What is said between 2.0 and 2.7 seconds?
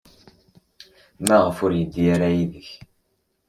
ara yid-k?